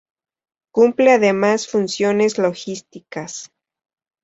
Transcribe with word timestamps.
Cumple 0.71 1.11
además 1.11 1.67
funciones 1.67 2.39
logísticas. 2.39 3.51